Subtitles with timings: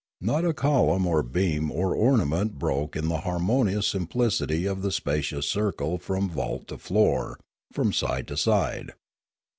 [0.19, 5.47] Not a column or beam or ornament broke the harmon ious simplicity of the spacious
[5.47, 7.39] circle from vault to floor,
[7.71, 8.93] from side to side.